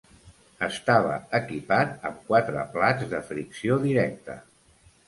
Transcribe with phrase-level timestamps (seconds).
[0.67, 4.43] Estava equipat amb quatre plats de fricció directa.